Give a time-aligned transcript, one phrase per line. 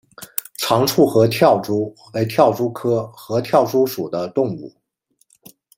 [0.57, 4.73] 长触合跳蛛为跳蛛科合跳蛛属的动物。